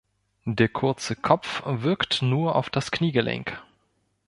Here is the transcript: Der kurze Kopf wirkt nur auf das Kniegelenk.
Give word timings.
Der 0.47 0.67
kurze 0.67 1.15
Kopf 1.15 1.61
wirkt 1.63 2.23
nur 2.23 2.55
auf 2.55 2.71
das 2.71 2.89
Kniegelenk. 2.89 3.61